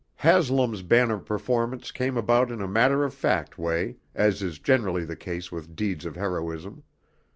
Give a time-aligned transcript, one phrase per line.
[0.15, 5.15] Haslam's banner performance came about in a matter of fact way, as is generally the
[5.15, 6.81] case with deeds of heroism.